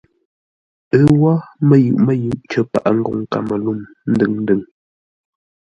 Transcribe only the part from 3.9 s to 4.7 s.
ndʉŋ-ndʉŋ.